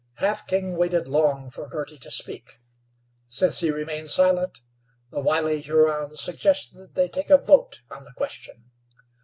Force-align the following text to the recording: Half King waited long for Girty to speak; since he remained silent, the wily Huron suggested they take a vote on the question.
Half 0.15 0.47
King 0.47 0.77
waited 0.77 1.07
long 1.07 1.51
for 1.51 1.67
Girty 1.67 1.99
to 1.99 2.09
speak; 2.09 2.59
since 3.27 3.59
he 3.59 3.69
remained 3.69 4.09
silent, 4.09 4.61
the 5.11 5.19
wily 5.19 5.61
Huron 5.61 6.15
suggested 6.15 6.95
they 6.95 7.07
take 7.07 7.29
a 7.29 7.37
vote 7.37 7.83
on 7.91 8.03
the 8.05 8.13
question. 8.17 8.71